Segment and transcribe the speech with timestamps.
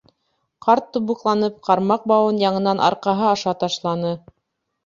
[0.65, 4.19] Ҡарт тубыҡланып ҡармаҡ бауын яңынан арҡаһы аша ташланы.